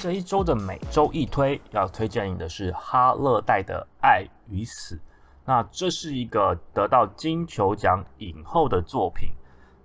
[0.00, 4.94] 这一周的每周一推要推荐你的是哈勒戴的《爱与死》。
[5.44, 9.28] 那这是一个得到金球奖影后的作品。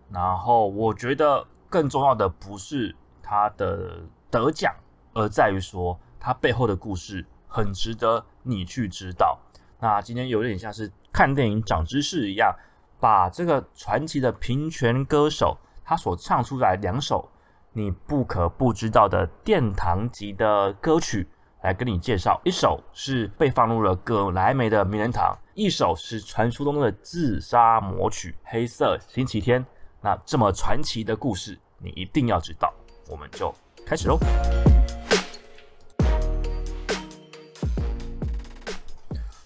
[0.10, 4.74] 然后我觉得更重要的不是它的得奖，
[5.14, 9.38] 而在于说它背后的故事很值得你去知道。
[9.82, 12.56] 那今天有点像是看电影长知识一样，
[13.02, 17.30] 把这个传奇的平权歌手他所唱出来两首。
[17.78, 21.28] 你不可不知道的殿堂级的歌曲，
[21.62, 22.40] 来跟你介绍。
[22.46, 29.62] 一首是被放入了葛莱美的名人堂，一首是传说中的自杀魔曲《黑色星期天》。
[30.00, 32.74] 那这么传奇的故事，你一定要知道。
[33.10, 33.54] 我们就
[33.86, 34.18] 开始喽。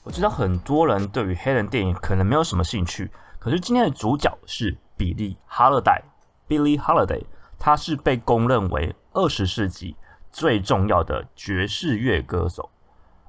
[0.03, 6.03] 我知道很多人对于黑人电影可能没有什么兴趣，可是今天的主角是比利·哈勒戴
[6.47, 7.23] （Billie Holiday）。
[7.59, 9.95] 他是被公认为二十世纪
[10.31, 12.69] 最重要的爵士乐歌手，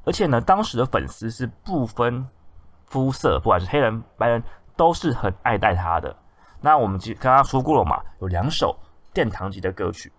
[0.04, 2.24] 而且呢，当时的粉丝是不分
[2.86, 4.42] 肤色，不管是黑人、白人，
[4.76, 6.16] 都是很爱戴他的。
[6.60, 8.78] 那我们刚刚说过了嘛，有两首
[9.12, 10.12] 殿堂级的歌曲。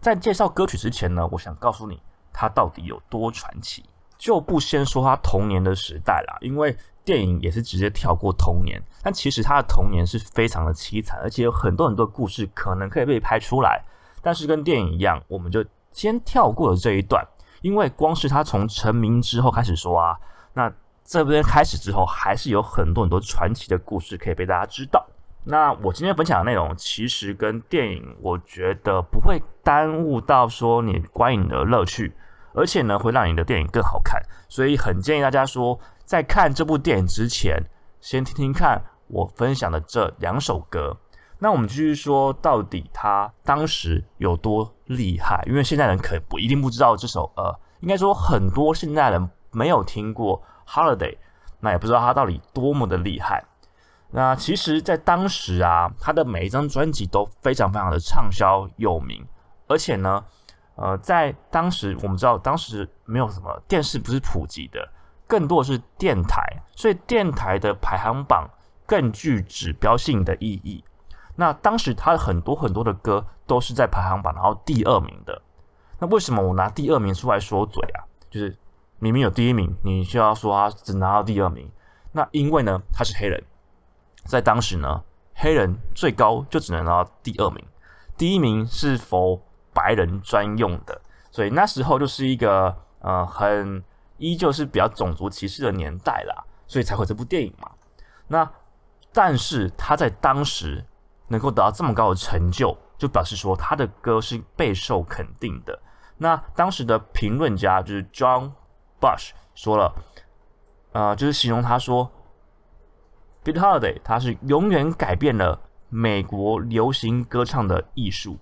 [0.00, 2.00] 在介绍歌曲之前呢，我想告诉你，
[2.32, 3.88] 他到底有多传奇。
[4.18, 6.76] 就不先说他童年的时代啦，因为。
[7.06, 13.80] 电影也是直接跳过童年，但其实他的童年是非常的凄惨，而且有很多很多故事可能可以被拍出来。
[14.20, 17.24] 但是跟电影一样，我们就先跳过了这一段，
[17.62, 20.18] 因为光是他从成名之后开始说啊，
[20.52, 20.70] 那
[21.04, 25.06] 这边开始之后，还是有很多很多传奇的故事可以被大家知道。
[25.44, 32.12] 那我今天分享的内容，其实跟电影，我觉得不会耽误到说你观影的乐趣，
[32.52, 34.20] 而且呢，会让你的电影更好看。
[34.48, 35.78] 所以很建议大家说。
[36.06, 37.60] 在看这部电影之前，
[38.00, 40.96] 先听听看我分享的这两首歌。
[41.40, 45.42] 那我们继续说，到底他当时有多厉害？
[45.48, 51.18] 因为现在人可不一定不知道这首，呃，应该说很多现代人没有听过 Holiday，
[51.58, 53.44] 那也不知道他到底多么的厉害。
[54.12, 59.26] 那其实，在当时啊，他的每一张专辑都非常非常的畅销有名，
[59.66, 60.24] 而且呢，
[60.76, 64.88] 呃，在当时我们知道，当时没有什么电视不是普及的。
[65.26, 66.40] 更多的是电台，
[66.76, 68.48] 所以电台的排行榜
[68.86, 70.84] 更具指标性的意义。
[71.34, 75.42] 那当时他很多很多的歌都是在排行榜然后第二名的。
[75.98, 78.04] 那为什么我拿第二名出来说嘴啊？
[78.30, 78.56] 就是
[78.98, 81.68] 明明有第一名，你就要说他只拿到第二名？
[82.12, 83.42] 那因为呢，他是黑人，
[84.24, 85.02] 在当时呢，
[85.34, 87.64] 黑人最高就只能拿到第二名，
[88.16, 89.42] 第一名是否
[89.74, 91.00] 白人专用的？
[91.30, 93.82] 所以那时候就是一个呃很。
[94.18, 97.70] 依旧是比较种族歧视的年代啦，所以才会这部电影嘛。
[98.26, 98.50] 那
[99.12, 100.84] 但是他在当时
[101.28, 105.78] 能够得到这么高的成就，就表示说他的歌是备受肯定的。
[106.18, 108.52] 那当时的评论家就是 John
[109.00, 109.94] Bush 说了，
[110.92, 112.10] 呃，就是形容他说
[113.44, 118.38] ，Billie Holiday 他是永远改变了美国流行歌唱的艺术，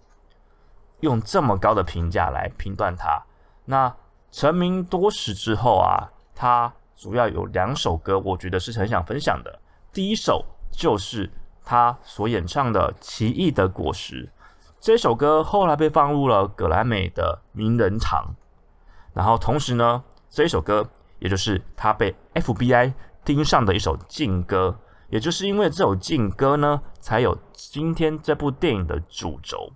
[1.00, 3.22] 用这么高的评价来评断他。
[3.64, 3.94] 那
[4.34, 9.60] 成名多时之后啊，他主要有两首歌，我觉得是很想分享的。
[9.92, 11.30] 第一首就是
[11.64, 14.26] 他所演唱的《奇异的果实》
[14.80, 18.34] 这首歌，后来被放入了格莱美的名人堂。
[19.12, 20.90] 然后同时呢，这一首歌
[21.20, 22.92] 也就是他被 FBI
[23.24, 24.76] 盯上的一首禁歌，
[25.10, 29.72] 也就是因为这首禁歌呢，才有今天这部电影的主轴。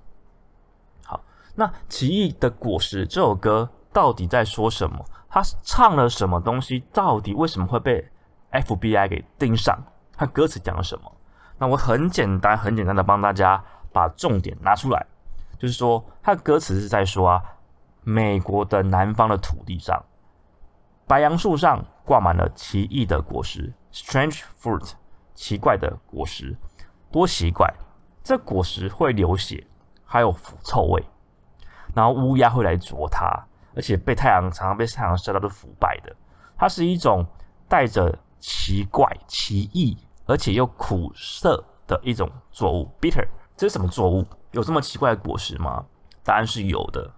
[1.05, 1.23] 好，
[1.55, 3.71] 那《奇异的果实》这首歌。
[3.99, 5.05] 到底在说什么？
[5.29, 6.85] 他唱了什么东西？
[6.93, 8.09] 到底为什么会被
[8.53, 9.77] FBI 给盯上？
[10.17, 11.13] 他歌词讲了什么？
[11.59, 13.61] 那我很简单、很简单的帮大家
[13.93, 15.05] 把重点拿出来，
[15.59, 17.43] 就是说，他的歌词是在说啊，
[18.05, 20.01] 美国的南方的土地上，
[21.09, 24.93] 白杨树上挂满了奇异的果实 （strange fruit），
[25.35, 26.57] 奇怪的果实，
[27.11, 27.75] 多奇怪！
[28.23, 29.67] 这果实会流血，
[30.05, 31.05] 还有腐臭味，
[31.97, 33.48] 然后乌鸦会来啄它。
[33.75, 36.15] 而且被太阳常常被太阳晒到都腐败的，
[36.57, 37.25] 它是一种
[37.69, 42.91] 带着奇怪、奇异，而且又苦涩的一种作物。
[43.01, 43.27] Bitter，
[43.57, 44.25] 这是什么作物？
[44.53, 45.85] 有这么奇怪的果实吗？
[46.25, 47.11] 答案是有的，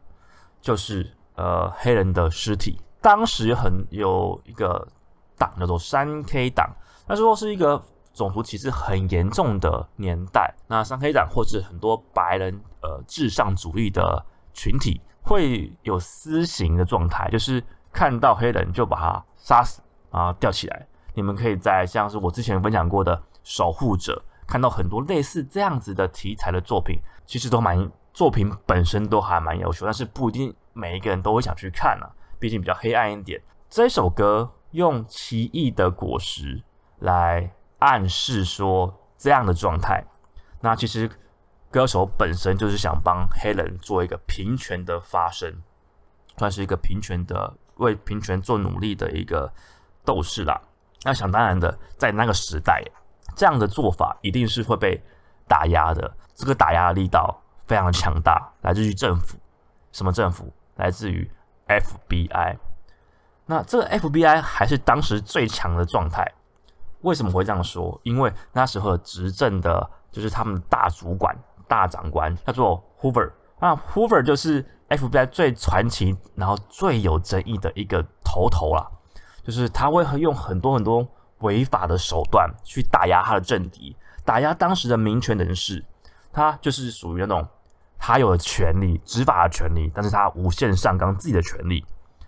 [0.61, 2.81] 就是呃黑人的尸体。
[3.00, 4.87] 当时很有一个
[5.38, 6.70] 党叫做三 K 党，
[7.06, 7.82] 那时候是一个
[8.12, 10.55] 种族歧视很严重的年代。
[10.67, 15.00] 那三 K 党或是很多白人呃至上主义的群体。
[15.30, 17.62] 会有私刑的状态，就是
[17.92, 19.80] 看到黑人就把他杀死
[20.10, 20.84] 啊，吊起来。
[21.14, 32.10] 你们可以在像是我之前分享过的《守护者》看到很多类似这样子的题材的作品，其实都蛮作品本身都还蛮优秀，但是不一定每一个人都会想去看啊，
[32.40, 33.40] 毕竟比较黑暗一点。
[33.68, 36.60] 这首歌用奇异的果实
[36.98, 40.04] 来暗示说这样的状态，
[40.60, 41.08] 那其实
[41.70, 45.62] 歌手本身就是想帮黑人做一个平权的发声，
[46.37, 49.52] 算是一个平权的为平权做努力的一个
[50.05, 50.61] 斗士啦。
[51.02, 52.82] 那想当然的，在那个时代，
[53.37, 55.02] 这样的做法一定是会被
[55.46, 56.12] 打压的。
[56.34, 59.38] 这个打压力道非常的强大，来自于政府。
[59.93, 60.52] 什么政府？
[60.76, 61.31] 来自于
[61.69, 62.56] FBI。
[63.46, 66.26] 那这个 FBI 还是当时最强的状态。
[67.02, 67.99] 为什么会这样说？
[68.02, 71.37] 因为那时候执政的就是他们大主管、
[71.70, 73.31] 大长官，叫做 Hoover。
[73.61, 78.84] 那 Hoover 就是 FBI 最传奇，然后最有争议的一个头头啦。
[79.44, 81.06] 就是他会用很多很多
[81.38, 85.84] 违法的手段去打压他的政敌，打压当时的民权人士。
[86.32, 87.46] 他就是属于那种
[87.99, 91.84] 他有权利执法的权利，但是他无限上纲自己的权利，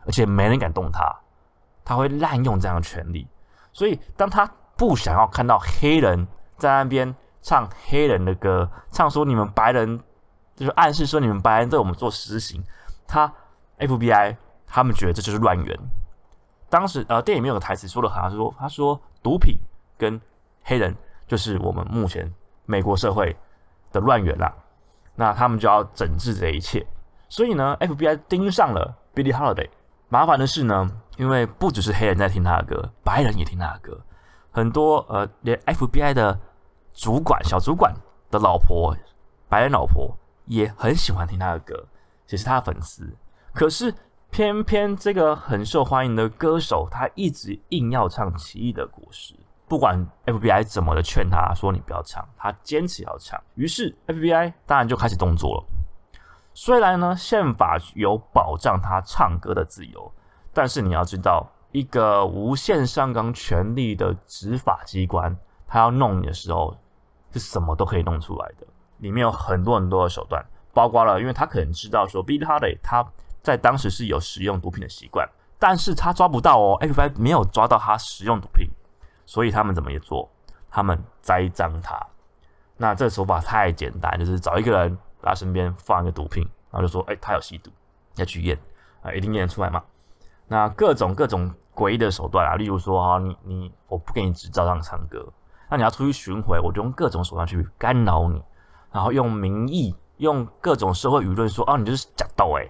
[0.06, 1.12] 而且没人敢动他。
[1.85, 3.27] 他会滥用这样的权利，
[3.73, 7.12] 所以当他不想要看到黑人在那边
[7.43, 10.00] 唱黑人的歌，唱说你们白人
[10.56, 12.62] 就是暗示说你们白人对我们做实行，
[13.06, 13.31] 他
[13.79, 14.37] FBI
[14.67, 15.79] 他们觉得这就是乱源。
[16.71, 19.59] 当时呃，电影里面有个台词说的好像是说，他说毒品
[19.99, 20.19] 跟
[20.62, 20.97] 黑人
[21.27, 22.33] 就是我们目前
[22.65, 23.37] 美国社会
[23.93, 24.50] 的乱源啦。
[25.15, 26.87] 那他们就要整治这一切。
[27.29, 29.69] 所以呢，FBI 盯上了 Billie Holiday。
[30.09, 34.00] 麻烦的是呢，因为不只是黑人在听他的歌，白人也听他的歌。
[34.50, 36.38] 很多呃，连 FBI 的
[36.93, 37.94] 主管、小主管
[38.31, 38.97] 的老婆，
[39.49, 40.17] 白人老婆
[40.47, 41.87] 也很喜欢听他的歌，
[42.29, 43.17] 也是他的粉丝。
[43.53, 43.94] 可是。
[44.35, 49.35] 偏偏这个很受欢迎的歌手，他一直硬要唱《奇异的果实》，
[49.69, 53.38] 不管 FBI 怎么的劝他说你不要唱，他坚持要唱。
[53.56, 55.65] 于是 FBI 当然就开始动作了。
[56.55, 60.11] 虽然呢宪法有保障他唱歌的自由，
[60.55, 65.37] 但是你要知道，一个无限上纲权力的执法机关，
[65.73, 66.77] 他要弄你的时候，
[67.33, 68.67] 是什么都可以弄出来的。
[68.99, 73.03] 里面有很多很多的手段，包括了，因为他可能知道说 Billie Holiday 他。
[73.43, 75.29] 在当时是有使用毒品的习惯，
[75.59, 78.69] 但是他抓不到哦，FBI 没有抓到他使用毒品，
[79.27, 80.31] 所以他们怎么也做？
[80.71, 82.01] 他们栽赃他。
[82.77, 87.69] 那这个手法太简单，就是找一个人在他身边放一个毒品，然后就说，哎，他有吸毒，
[88.15, 88.57] 要去验
[89.03, 89.83] 啊，一定验得出来嘛。
[90.47, 95.27] 那各种各种诡异的手段啊，例如说，哈，你你我不给你执照让唱歌，
[95.73, 98.43] 那你要出去巡回，我就用各种手段去干扰你，
[98.91, 102.69] 然后用民意，用各种社会舆论说，哦，你就是假斗哎。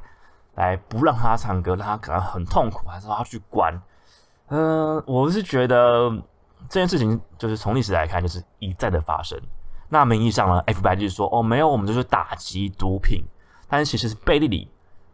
[0.54, 3.74] 来不让他唱歌，让他感到很痛苦，还是让他去关？
[4.50, 6.10] 嗯，我是觉得
[6.68, 9.40] 这件事情就是从历史来看，就是一再的发生。
[9.88, 13.24] 那名义上呢，FBI 就是说，哦，没有，我们就是打击毒品。
[13.66, 14.70] 但是其实是背地里，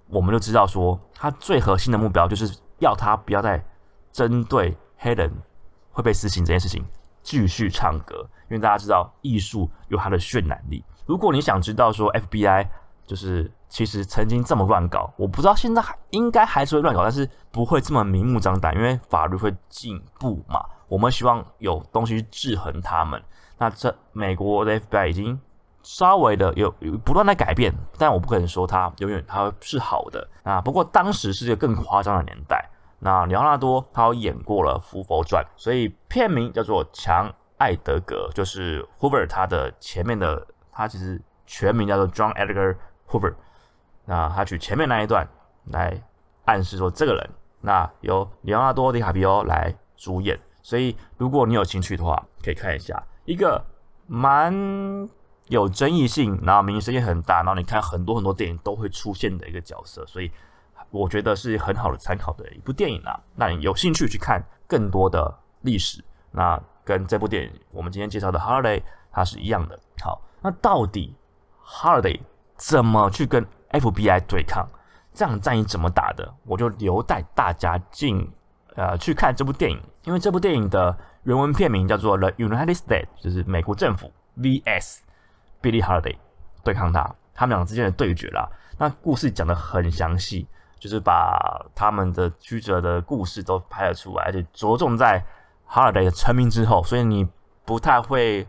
[0.09, 3.65] 我们就知道说，他最核心的目标就是要他不要再
[4.11, 5.33] 针对黑人
[5.93, 6.85] 会被死刑这件事情
[7.29, 10.85] 继续唱歌，因为大家知道艺术有它的渲染力。
[11.05, 12.67] 如果你想知道说 FBI
[13.07, 13.51] 就是。
[13.71, 20.65] 其实曾经这么乱搞，我不知道现在还应该还是会乱搞，但是不会这么明目张胆，因为法律会进步嘛。
[20.89, 23.23] 我们希望有东西制衡他们。
[23.59, 25.39] 那这美国的 FBI 已经
[25.83, 30.63] 稍微的有有不断在改变，但我不可能说它永远它是好的啊。
[30.63, 32.67] 不过当时是一个更夸张的年代。
[33.01, 42.77] 那里奥纳多他有演过了《福佛传》，所以片名叫做《强艾德格》，就是 Hoover 他的前面的他其实全名叫做 John Edgar
[43.09, 43.35] Hoover。
[44.05, 45.27] 那他取前面那一段
[45.67, 46.03] 来
[46.45, 53.63] 暗示说这个人，那由里奥纳多·迪卡皮欧来主演，所以如果你有兴趣的话，可以看一下一个
[54.07, 55.09] 蛮
[55.49, 60.31] 有争议性，然后名声也很大，然后你看很多很多电影都会出现的一个角色，所以
[60.91, 63.21] 我觉得是很好的参考的一部电影啦。
[63.35, 68.81] 那你有兴趣去看更多的历史，那跟这部电影我们今天介绍的《Holiday》
[69.11, 69.79] 它是一样的。
[70.03, 71.15] 好，那到底
[71.67, 72.17] 《Holiday》
[72.57, 74.67] 怎么去跟 FBI 对抗
[75.13, 76.33] 这场战役怎么打的？
[76.45, 78.31] 我就留待大家进
[78.77, 85.01] 呃去看这部电影，因为这部电影的原文片名叫做《The United States》，就是美国政府 VS
[85.61, 86.17] Billie Holiday
[86.63, 88.49] 对抗他，他们两之间的对决啦。
[88.79, 90.47] 那故事讲的很详细，
[90.79, 95.25] 就是把他们的曲折的故事都拍了出来，而且着重在
[95.69, 97.29] Holiday 成名之后，所以你
[97.65, 98.47] 不太会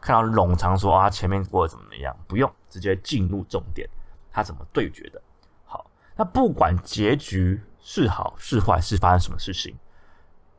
[0.00, 3.88] 看到冗长说啊前面过得怎么样，不用直接进入重点。
[4.30, 5.20] 他怎么对决的？
[5.66, 5.84] 好，
[6.16, 9.76] 那不管结局是好是坏，是发生什么事情，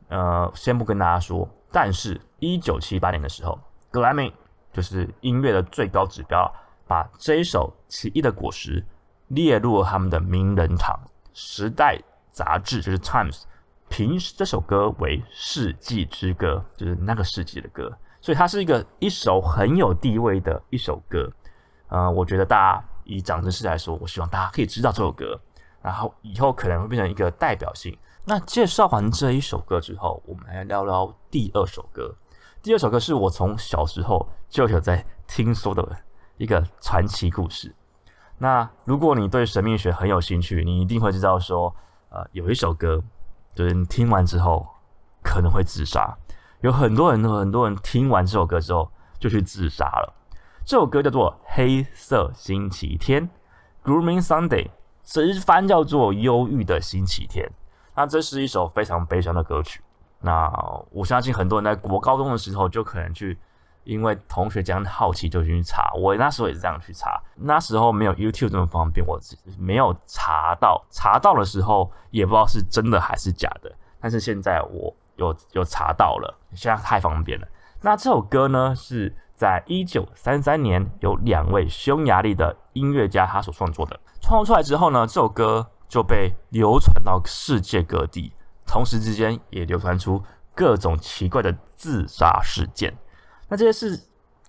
[0.08, 1.48] 呃，先不跟大家说。
[1.72, 3.58] 但是，一九七八年的时候，
[3.90, 4.32] 格莱美
[4.72, 6.48] 就是音乐的最高指标，
[6.86, 8.80] 把这一首《奇异的果实》
[9.26, 10.96] 列入了他们的名人堂。
[11.34, 12.00] 时代
[12.30, 13.42] 杂志就是 Times
[13.90, 21.30] 评这首歌为世纪之歌，就是那个世纪的歌，所以它是一个一首很有地位的一首歌。
[21.88, 25.38] 呃，我觉得大家以长知识来说，我希望大家可以知道这首歌，
[25.82, 27.96] 然后以后可能会变成一个代表性。
[28.24, 32.16] 那介绍完这一首歌之后，我们来聊聊第二首歌。
[32.62, 35.86] 第二首歌是我从小时候就有在听说的
[36.38, 37.74] 一个传奇故事。
[38.38, 41.74] 那如果你对神秘学很有兴趣，你一定会知道说，
[42.10, 43.02] 呃，有一首歌，
[43.54, 44.66] 就是你听完之后
[45.22, 46.16] 可能会自杀。
[46.60, 50.14] 有很多人，很多人听完这首歌之后就去自杀了。
[50.64, 53.28] 这首歌叫做《黑色星期天》
[53.84, 54.70] （Grooming Sunday），
[55.02, 57.46] 直翻叫做《忧郁的星期天》。
[57.94, 59.82] 那这是一首非常悲伤的歌曲。
[60.20, 60.50] 那
[60.90, 63.38] 我相信很多人在国高中的时候就可能去，
[63.84, 65.92] 因为同学这样好奇就进去查。
[65.94, 67.20] 我那时候也是这样去查。
[67.36, 69.18] 那时候没有 YouTube 这么方便，我
[69.58, 70.84] 没有查到。
[70.90, 73.72] 查到的时候也不知道是真的还是假的。
[74.00, 77.46] 但是现在我有有查到了，现在太方便了。
[77.82, 83.98] 那这首歌呢，是在一九三三年有两位匈牙利的音乐家他所创作的。
[84.20, 88.32] 创作出来之后呢，这首歌就被流传到世界各地。
[88.66, 90.22] 同时之间也流传出
[90.54, 92.96] 各种奇怪的自杀事件，
[93.48, 94.00] 那这些是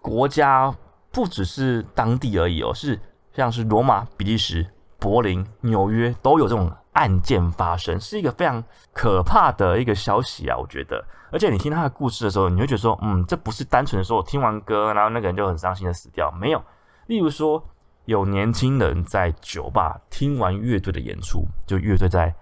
[0.02, 0.74] 国家
[1.12, 3.00] 不只是当地而已哦，是
[3.34, 4.66] 像是罗马、比利时、
[5.00, 10.58] 柏林、纽约都有这种案件发生，是一个非常可怕的一个消息啊！
[10.58, 16.64] 我觉得，而且你听他的故事的时候，你会觉得说，嗯，这不是单纯的说我听完歌，然后那个人就很伤心的死掉，没有。
[17.08, 17.64] 例如说，
[18.06, 22.34] 有年轻人在酒吧听完乐队的演出，就乐队在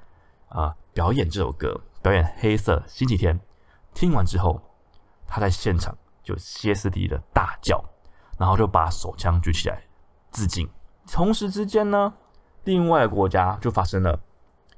[0.49, 0.73] 啊。
[0.93, 3.35] 表演这首歌，表演《黑色星期天》，
[3.95, 4.61] 听完之后，
[5.25, 7.83] 他在现场就歇斯底里的大叫，
[8.39, 9.83] 然后就把手枪举起来
[10.31, 10.67] 自尽。
[11.11, 12.13] 同时之间呢，
[12.63, 14.17] 另外国家就发生了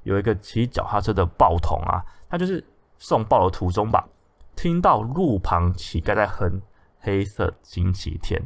[0.02, 2.62] 有一个骑脚踏车的报童啊，他就是
[2.98, 4.08] 送报的途中吧，
[4.56, 6.60] 听到路旁乞丐在哼
[6.98, 8.40] 《黑色星期天》，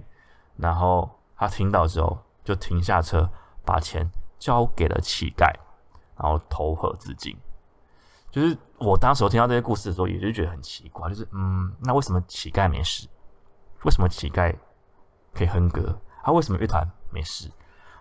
[0.56, 3.30] 然后他听到之后就停下车，
[3.64, 5.46] 把钱交给了乞丐，
[6.16, 7.36] 然后投河自尽。
[8.30, 13.06] 就是我当时听到这些故事的时候，也就觉得很奇怪，就是嗯，那为什么乞丐没事？
[13.84, 14.54] 为什么乞丐
[15.34, 15.96] 可以哼歌？
[16.24, 17.50] 他为什么乐团没事？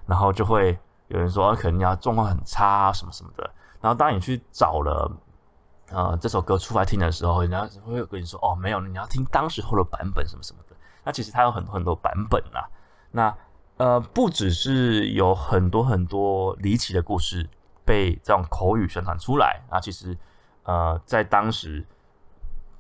[0.05, 3.43] 然后就会有人说，可能要状况很差什么什么的。
[3.81, 5.11] 然后当你去找了
[5.91, 10.75] 呃这首歌出来听的时候，人家会跟你说，哦，没有，你要听当时候的版本什么什么的。
[11.03, 12.63] 那其实它有很多很多版本啊。
[13.11, 13.35] 那
[13.77, 17.49] 呃，不只是有很多很多离奇的故事。
[17.85, 20.15] 被这种口语宣传出来啊，其实，
[20.63, 21.81] 呃，在当时，《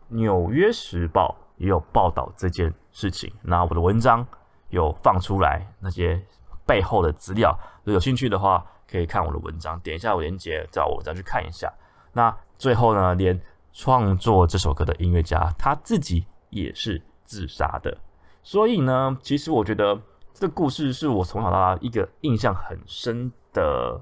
[0.09, 3.31] 纽约时报》也有报道这件事情。
[3.41, 4.25] 那我的文章
[4.69, 6.21] 有放出来那些
[6.65, 11.71] 背后的资料，有兴趣的话可以看我的文章，点一下我链接，找我再去看一下。
[12.13, 13.39] 那最后呢，连
[13.71, 17.97] 创作这首歌的音乐家他自己也是自杀的。
[18.43, 19.99] 所以呢，其实我觉得
[20.33, 23.99] 这个故事是我从小到大一个印象很深的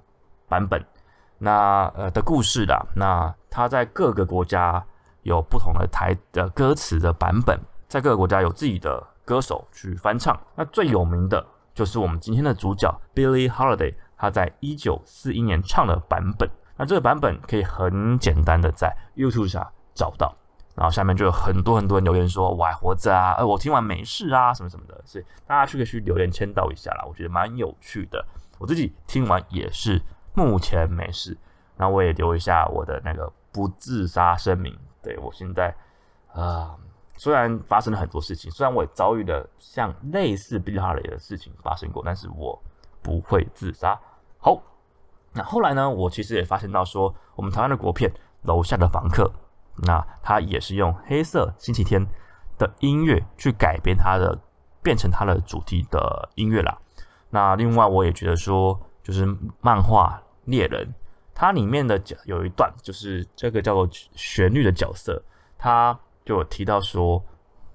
[0.47, 0.83] 版本。
[1.39, 4.83] 那呃的故事啦，那他在各个国家
[5.21, 10.39] 有不同的台的歌词的版本，在各个国家有自己的歌手去翻唱。
[10.55, 16.49] 那最有名的就是我们今天的主角 Billie Holiday，他在一九四一年唱的版本。
[16.75, 20.35] 那这个版本可以很简单的在 YouTube 上找到，
[20.75, 28.25] 然后下面就有很多很多人留言说我还活着啊，呃我听完没事啊什么什么的，所以大家去可以去留言签到一下啦，我觉得蛮有趣的。
[28.59, 30.01] 我自己听完也是。
[30.37, 31.35] 目前没事，
[31.77, 34.77] 那我也留一下我的那个不自杀声明。
[35.01, 35.75] 对我现在，
[36.31, 36.77] 啊，
[37.15, 42.61] 虽然发生了很多事情，虽然我也遭遇了像类似比利哈雷的事情发生过，但是我
[43.01, 43.99] 不会自杀。
[44.37, 44.61] 好，
[45.33, 48.07] 那后来呢，我其实也发现到说，我们台湾的国片
[48.43, 49.23] 《楼下的房客》，
[49.87, 52.05] 那他也是用黑色星期天
[52.59, 54.37] 的音乐去改编它的，
[54.83, 56.77] 变成它的主题的音乐啦。
[57.31, 59.25] 那另外，我也觉得说，就是
[59.61, 60.21] 漫画。
[60.47, 60.93] 猎人，
[61.33, 65.21] 它里面的角有一段，就是这个叫做旋律的角色，
[65.57, 67.23] 他就有提到说，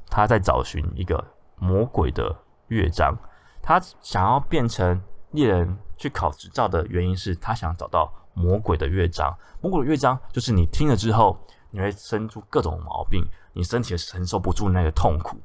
[0.09, 1.25] 他在找寻一个
[1.57, 2.37] 魔鬼的
[2.69, 3.17] 乐章，
[3.63, 5.01] 他想要变成
[5.31, 9.33] 猎人去考执照的原因是他想找到魔鬼的乐章。
[9.61, 11.39] 魔鬼的乐章就是你听了之后，
[11.71, 15.39] 你会生出各种毛病，你身体承受不住那个痛苦。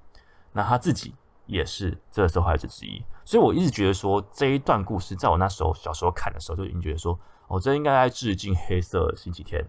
[0.54, 1.14] 那他自己
[1.46, 3.04] 也是这个受害者之一。
[3.28, 7.20] 所以我一直觉得说这一段故事，在我那时候小时候看的时候，就已经觉得说，
[7.50, 9.62] 哦，这应该在致敬《黑色星期天》。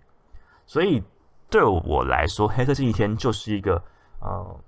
[0.65, 1.03] 所以
[1.50, 3.83] 对我来说，《黑色星期天》就是一个
[4.21, 4.61] 呃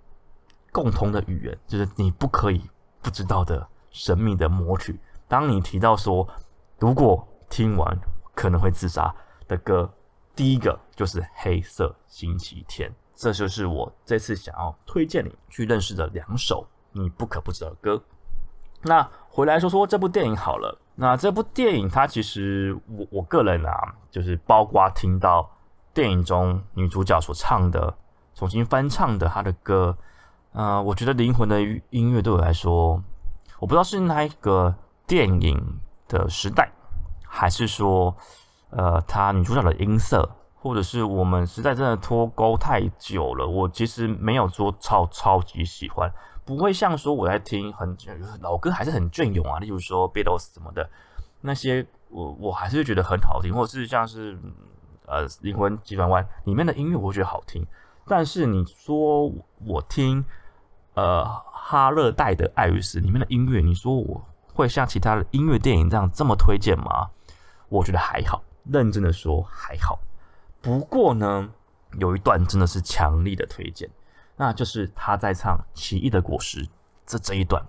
[0.73, 2.61] 共同的语言，就是你不可以
[3.01, 4.99] 不知道的神秘的魔曲。
[5.29, 6.29] 当你提到说
[6.81, 7.97] 如果听完
[8.35, 9.15] 可能会自杀
[9.47, 9.89] 的歌，
[10.35, 18.03] 第一个就是《黑色星期天》，这就是我这次想要推荐你去认识的两首你不可不知道的歌。
[18.83, 20.79] 那回来说说这部电影好了。
[20.97, 25.51] 那这部电影它其实我我个人啊，就是包括听到
[25.95, 27.95] 电影中女主角所唱的
[28.35, 29.97] 重新翻唱的她的歌，
[30.53, 33.03] 呃，我觉得灵魂的音乐对我来说，
[33.59, 34.75] 我不知道是那一个
[35.07, 36.71] 电影的时代，
[37.25, 38.15] 还是说
[38.69, 46.13] 呃，她女主角的音色，或者是我们实在真的脱钩太久了，我其实没有说超超级喜欢。
[46.51, 47.97] 不会像说我在听很
[48.41, 50.91] 老歌还是很隽永啊，例如说 Beatles 什么的
[51.41, 54.37] 那些，我我还是觉得很好听，或者是像是
[55.07, 57.65] 呃灵魂急转弯里面的音乐，我觉得好听。
[58.05, 59.33] 但是你说
[59.65, 60.25] 我听
[60.95, 64.21] 呃哈勒戴的爱与死里面的音乐，你说我
[64.53, 67.11] 会像其他的音乐电影这样这么推荐吗？
[67.69, 70.01] 我觉得还好，认真的说还好。
[70.61, 71.49] 不过呢，
[72.01, 73.89] 有一段真的是强力的推荐。
[74.41, 76.65] 那就是他在唱《奇异的果实》
[77.05, 77.63] 这这一段，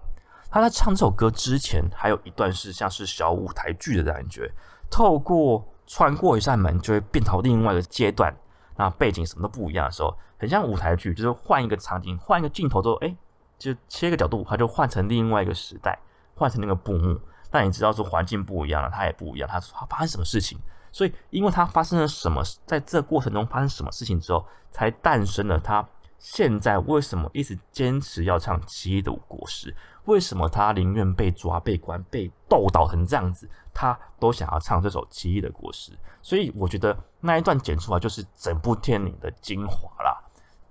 [0.49, 4.49] 他在唱这首歌之前，还有一段是像是小舞台剧的感觉，
[4.89, 8.33] 透过穿过一扇门，就会变到另外一个阶段，
[8.77, 13.13] 那背景什么都不一样的时候，很像舞台剧，就是换一个场景，换一个镜头之后，哎，
[13.57, 15.99] 就切个角度，它就换成另外一个时代，
[16.35, 17.19] 换成那个布幕。
[17.49, 20.57] 但你知道说环境不一样了，它也不一样，它发生什么事情？
[20.93, 25.85] 所以，因为它发生了什么，在这过程中发生什么事情之后，才诞生了它。
[26.21, 29.71] 现在为什么一直坚持要唱《奇异的果实》？
[30.05, 35.91] 为什么他宁愿被抓、被关、被斗倒成这样子，他都想要唱这首《奇异的果实》？
[36.21, 40.15] 所以我觉得那一段剪出来就是整部电影的精华啦。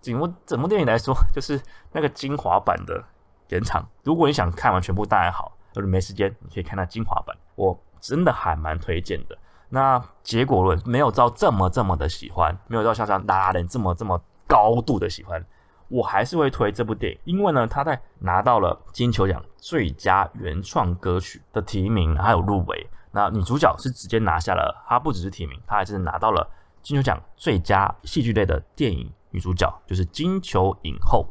[0.01, 3.03] 整部整部电影来说，就是那个精华版的
[3.49, 3.85] 原场。
[4.05, 7.37] 如果你想看完全部，当然好；，如果没时间，你可以看那精华版。
[7.57, 9.37] 我真的还蛮推荐的。
[9.69, 14.23] 那结果论没有到这么这么的喜欢，没有到像像拉拉人这么这么。
[14.51, 15.41] 高度的喜欢，
[15.87, 22.89] 我还是会推这部电影，因为呢，他在拿到了金球奖最佳原创歌曲的提名，还有入围。
[23.13, 26.45] 那女主角是直接拿下了，她不只是提名，她还是拿到了
[26.83, 31.25] 金球奖最佳戏剧类的电影女主角，就是金球影后。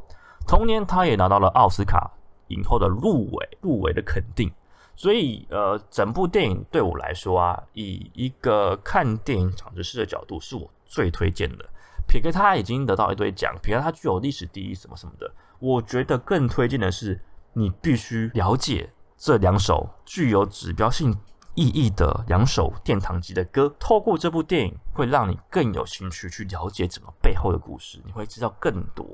[0.48, 2.10] 同年，她也拿到了奥斯卡
[2.48, 4.50] 影后的入围，入围的肯定。
[4.96, 11.66] 所以，呃，整部电影对我来说啊，以一个看电影长知识的角度，是我最推荐的。
[12.10, 21.16] 撇开他已经得到一堆奖，撇开他具有历史第一什么什么的，我觉得更推荐的是你必须了解这两首具有指标性
[21.54, 23.72] 意义的两首殿堂级的歌。
[23.80, 29.06] 透过这部电影，会让你更有兴趣去了解整个背后的故事，你会知道更多。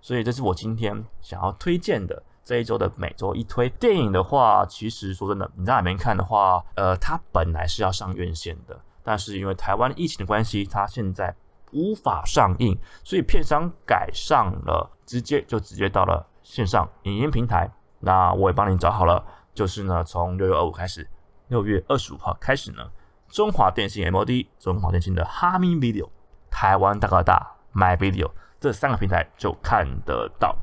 [0.00, 11.34] 所以这是我今天想要推荐的这一周的每周一推电影的话，其实说真的，你在哪边看的话，呃，它本来是要上院线的，但是因为台湾疫情的关系，它现在。
[11.72, 17.70] 无法上映，所以片商改上了，直接就直接到了线上影音平台。
[18.00, 19.24] 那我也帮你找好了，
[19.54, 21.08] 就是呢，从六月二五开始，
[21.48, 22.90] 六月二十五号开始呢，
[23.28, 26.08] 中华电信 MOD、中华电信的哈密 Video、
[26.50, 30.56] 台湾大哥大 My Video 这三个平台就看得到。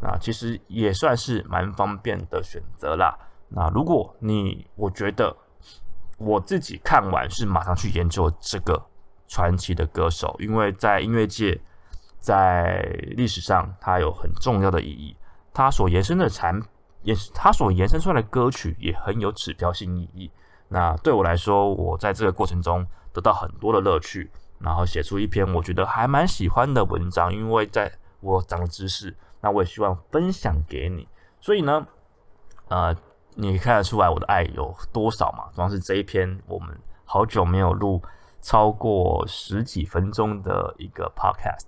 [0.00, 3.18] 那其实也算是蛮方便的选择啦。
[3.48, 5.36] 那如果你我觉得
[6.16, 8.89] 我自己看完是马上去研究这个。
[9.30, 11.60] 传奇的歌手，因为在音乐界，
[12.18, 15.16] 在历史上，它有很重要的意义。
[15.54, 16.60] 它所延伸的产，
[17.02, 20.28] 也是它所延伸出来的歌曲也很有指标性意义。
[20.66, 27.32] 那对我来说，我在这个过程中得到很多的乐趣，然后写出一篇我觉得还蛮喜欢的文章。
[27.32, 31.06] 因为在我长了知识，那我也希望分享给你。
[31.40, 31.86] 所以呢，
[32.66, 32.96] 呃，
[33.36, 35.44] 你看得出来我的爱有多少嘛？
[35.54, 38.02] 主要是这一篇，我们好久没有录。
[38.40, 41.66] 超过十几分钟的一个 podcast，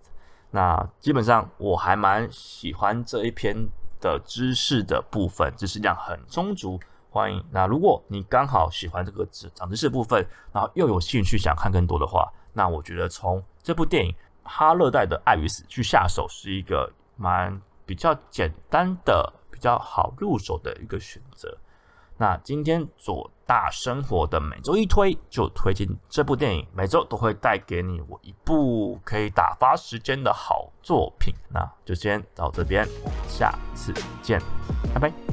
[0.50, 3.68] 那基本上我还蛮喜欢这一篇
[4.00, 6.80] 的知识的部分，知识量很充足。
[7.10, 14.10] 欢迎，那如果你刚好喜欢这个知长知识部分，然后又有兴趣想看更多的话，那我觉得从这部电影
[14.42, 21.54] 《哈勒代的爱与死》去下手是一个蛮比较简单的、比较好入手的一个选择。
[22.22, 31.34] 那今天左大生活的每周一推就推荐这部电影，每周都会带给你我一部可以打发时间的好作品。
[31.52, 34.40] 那就先到这边，我们下次见，
[34.94, 35.31] 拜拜。